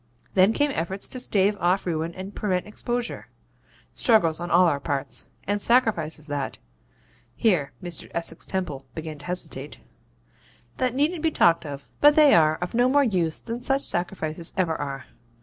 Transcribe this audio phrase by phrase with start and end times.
[0.33, 3.27] Then came efforts to stave off ruin and prevent exposure;
[3.93, 6.57] struggles on all our parts, and sacrifices, that'
[7.35, 8.09] (here Mr.
[8.11, 9.77] Essex Temple began to hesitate)
[10.77, 14.53] 'that needn't be talked of; but they are of no more use than such sacrifices
[14.57, 15.05] ever are.